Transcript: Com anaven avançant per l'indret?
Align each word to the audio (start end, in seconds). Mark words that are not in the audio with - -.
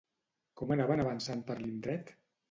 Com 0.61 0.71
anaven 0.75 1.03
avançant 1.03 1.43
per 1.49 1.57
l'indret? 1.59 2.11